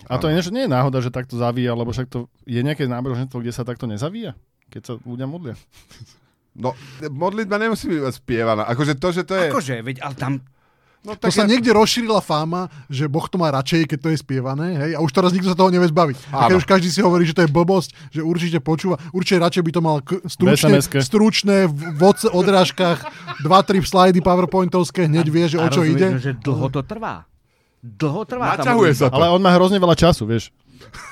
[0.08, 3.44] A to je nie je náhoda, že takto zavíja, lebo však to je nejaké náboženstvo,
[3.44, 4.32] kde sa takto nezavíja,
[4.72, 5.60] keď sa ľudia modlia.
[6.56, 6.72] No,
[7.12, 8.64] modlitba nemusí byť spievaná.
[8.64, 9.52] Akože to, že to je...
[9.52, 10.32] Akože, veď, ale tam,
[10.98, 14.18] No, To sa ja- niekde rozšírila fáma, že Boh to má radšej, keď to je
[14.18, 14.90] spievané, hej?
[14.92, 16.16] A už teraz nikto sa toho nevie zbaviť.
[16.28, 19.62] A keď už každý si hovorí, že to je blbosť, že určite počúva, určite radšej
[19.62, 22.98] by to mal k- stručne, stručné v odrážkach,
[23.40, 26.08] dva, tri slajdy powerpointovské, hneď vie, že o a čo rozumieš, ide.
[26.10, 27.24] no, že dlho to trvá.
[27.78, 28.58] Dlho trvá.
[28.58, 29.14] Naťahuje sa to.
[29.14, 30.50] Ale on má hrozne veľa času, vieš.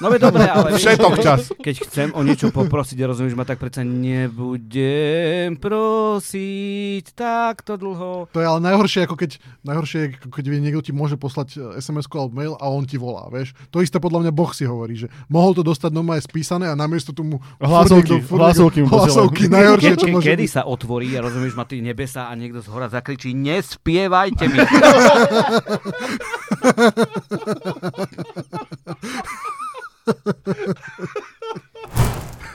[0.00, 0.68] No veď dobre, ale...
[0.80, 1.48] Všetok čas.
[1.56, 8.28] Keď chcem o niečo poprosiť, rozumieš ma, tak predsa nebudem prosiť takto dlho.
[8.30, 11.58] To je ale najhoršie, ako keď, najhoršie je, ako keď niekto ti môže poslať e,
[11.80, 13.56] SMS-ku alebo mail a on ti volá, vieš.
[13.72, 17.16] To isté podľa mňa Boh si hovorí, že mohol to dostať normálne spísané a namiesto
[17.16, 20.52] tomu Hlasovky, hlasovky mu hlasovky, najhoršie, čo môže kedy byť.
[20.52, 24.58] sa otvorí a rozumieš ma, ty nebesa a niekto z hora zakričí, nespievajte mi.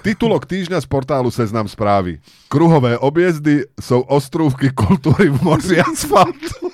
[0.01, 2.17] Titulok týždňa z portálu Seznam správy.
[2.49, 6.73] Kruhové objezdy sú ostrúvky kultúry v moři asfaltu.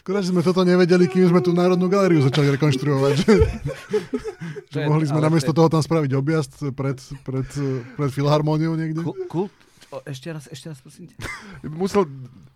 [0.00, 3.14] Škoda, že sme toto nevedeli, kým sme tú Národnú galériu začali rekonštruovať.
[3.20, 3.34] Že,
[4.72, 6.96] že mohli sme namiesto to toho tam spraviť objazd pred,
[7.28, 7.48] pred,
[7.92, 9.04] pred filharmóniou niekde.
[9.04, 9.52] Ku, kult,
[9.90, 11.16] o, ešte raz, ešte raz, prosím ťa.
[11.66, 12.04] Musel,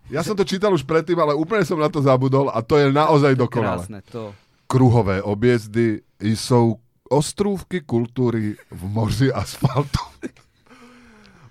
[0.07, 2.89] ja som to čítal už predtým, ale úplne som na to zabudol a to je
[2.89, 3.81] naozaj dokonale.
[3.83, 4.33] Krásne, to.
[4.65, 6.01] Kruhové objezdy
[6.33, 10.01] sú ostrúvky kultúry v moři asfaltu.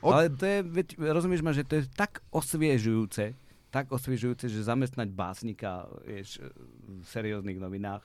[0.03, 3.39] Od- Ale to je, veď, rozumieš ma, že to je tak osviežujúce,
[3.71, 6.43] tak osviežujúce, že zamestnať básnika vieš,
[6.83, 8.03] v serióznych novinách.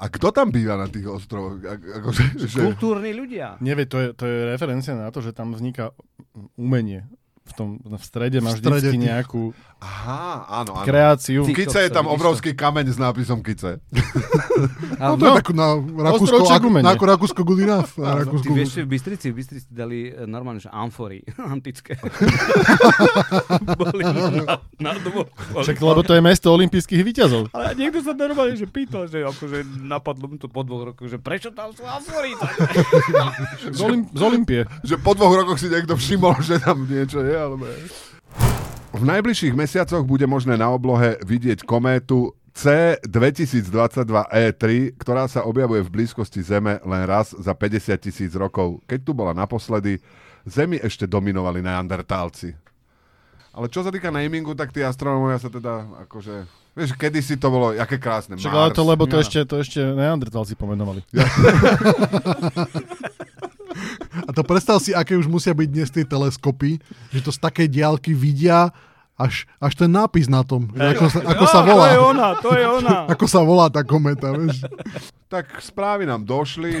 [0.00, 1.60] A kto tam býva na tých ostrovoch?
[1.60, 2.56] A- Akože, že...
[2.64, 3.60] Kultúrni ľudia.
[3.60, 5.92] Nevie, to je, to je referencia na to, že tam vzniká
[6.56, 7.04] umenie.
[7.40, 9.42] V, tom, v strede máš V strede vždycky tých- nejakú
[9.80, 10.22] Aha,
[10.60, 10.84] áno, áno.
[10.84, 11.40] kreáciu.
[11.42, 13.80] V Kice je tam obrovský kameň s nápisom Kice.
[15.00, 16.84] No to je tak na Rakúsko, Ostrovček ak, umenie.
[16.84, 17.96] na ako Rakúsko good enough.
[17.96, 21.96] Na Rakúsko Ty vieš, v Bystrici, v Bystrici dali e, normálne, že amfory antické.
[23.80, 25.28] Boli na, na dvoch.
[25.56, 27.48] Však, lebo to je mesto olympijských výťazov.
[27.50, 31.16] Ale niekto sa normálne že pýtal, že akože napadlo mu to po dvoch rokoch, že
[31.16, 32.36] prečo tam sú amfory?
[33.66, 34.60] Z, Olymp- z Olympie.
[34.82, 37.78] Že po dvoch rokoch si niekto všimol, že tam niečo je, alebo je.
[38.90, 46.02] V najbližších mesiacoch bude možné na oblohe vidieť kométu C2022E3, E ktorá sa objavuje v
[46.02, 48.82] blízkosti Zeme len raz za 50 tisíc rokov.
[48.90, 50.02] Keď tu bola naposledy,
[50.42, 52.50] Zemi ešte dominovali neandertálci.
[53.50, 56.46] Ale čo sa týka namingu, tak tí astronómovia sa teda akože...
[56.70, 58.38] Vieš, kedysi to bolo, aké krásne.
[58.38, 59.26] Však ale to, lebo to Ja.
[59.26, 61.02] ešte, to ešte neandertálci pomenovali.
[64.26, 66.82] A to predstav si, aké už musia byť dnes tie teleskopy,
[67.14, 68.74] že to z takej diálky vidia
[69.20, 70.72] až, až ten nápis na tom.
[70.72, 71.84] Že ako, sa, ako sa volá.
[71.84, 72.96] To je ona, to je ona.
[73.12, 74.64] Ako sa volá tá kometa, vieš.
[75.28, 76.80] Tak správy nám došli,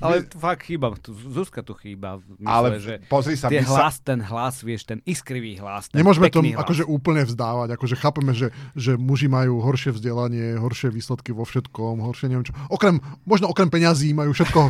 [0.00, 2.20] Ale tu fakt chýba, Zuzka tu chýba.
[2.20, 5.88] Mysle, ale že pozri sa, my tie sa, hlas, ten hlas, vieš, ten iskrivý hlas.
[5.88, 6.60] Ten Nemôžeme to hlas.
[6.60, 7.68] akože úplne vzdávať.
[7.76, 12.54] Akože chápeme, že, že muži majú horšie vzdelanie, horšie výsledky vo všetkom, horšie neviem čo.
[12.68, 14.60] Okrem, možno okrem peňazí majú všetko,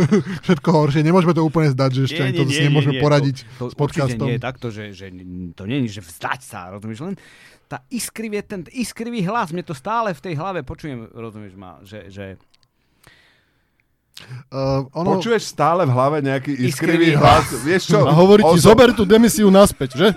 [0.46, 1.02] všetko horšie.
[1.02, 4.06] Nemôžeme to úplne zdať, že ešte ani to si nemôžeme poradiť to, s to určite
[4.06, 4.26] podcastom.
[4.26, 5.06] nie je takto, že, že
[5.54, 7.16] to nie je, že vzdať sa, rozumieš, len
[7.66, 12.06] tá iskrivý, ten iskrivý hlas, mne to stále v tej hlave počujem, rozumieš ma, že,
[12.06, 12.38] že
[14.48, 17.46] Uh, ono, Počuješ stále v hlave nejaký iskrivý, Iskrivý hlas.
[17.60, 18.00] Vieš čo?
[18.08, 20.08] A hovorí ti, Ozo- zober tú demisiu naspäť, že?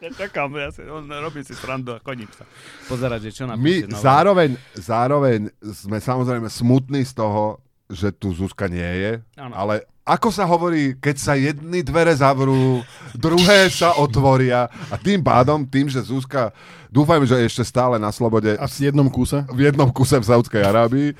[0.00, 2.48] Ja čakám, ja si, on robí si srandu a koním sa.
[2.88, 3.84] Pozerať, že čo My napíše.
[3.92, 4.00] no.
[4.00, 9.52] zároveň, zároveň sme samozrejme smutní z toho, že tu Zuzka nie je, Áno.
[9.52, 12.82] ale ako sa hovorí, keď sa jedny dvere zavrú,
[13.14, 16.50] druhé sa otvoria a tým pádom, tým, že Zuzka,
[16.90, 19.46] dúfajme, že je ešte stále na slobode A v jednom kúse.
[19.46, 21.14] v jednom kuse v Saudskej Arábii,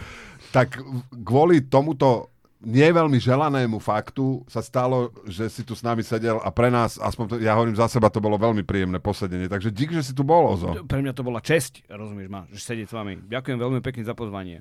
[0.51, 0.83] tak
[1.23, 6.53] kvôli tomuto nie veľmi želanému faktu sa stalo, že si tu s nami sedel a
[6.53, 9.49] pre nás, aspoň to, ja hovorím za seba, to bolo veľmi príjemné posedenie.
[9.49, 10.77] Takže dík, že si tu bol, Ozo.
[10.85, 13.17] Pre mňa to bola česť, rozumieš ma, že sedieť s vami.
[13.33, 14.61] Ďakujem veľmi pekne za pozvanie.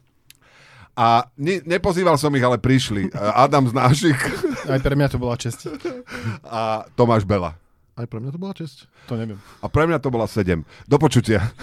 [1.00, 3.08] A ne, nepozýval som ich, ale prišli.
[3.16, 4.20] Adam z našich
[4.74, 5.72] Aj pre mňa to bola česť.
[6.44, 7.56] a Tomáš Bela.
[7.96, 8.84] Aj pre mňa to bola česť.
[9.08, 9.40] To neviem.
[9.64, 10.60] A pre mňa to bola 7.
[10.92, 11.56] Do počutia.